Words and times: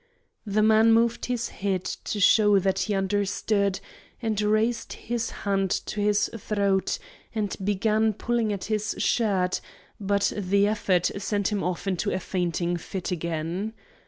The 0.47 0.63
man 0.63 0.93
moved 0.93 1.27
his 1.27 1.49
head 1.49 1.83
to 1.85 2.19
show 2.19 2.57
that 2.57 2.79
he 2.79 2.95
understood, 2.95 3.79
and 4.19 4.41
raised 4.41 4.93
his 4.93 5.29
hand 5.29 5.69
to 5.85 6.01
his 6.01 6.27
throat 6.35 6.97
and 7.35 7.55
began 7.63 8.13
pulling 8.13 8.51
at 8.51 8.63
his 8.63 8.95
shirt, 8.97 9.61
but 9.99 10.33
the 10.35 10.65
effort 10.65 11.11
sent 11.21 11.51
him 11.51 11.63
off 11.63 11.85
into 11.85 12.09
a 12.09 12.19
fainting 12.19 12.77
fit 12.77 13.11
again. 13.11 13.73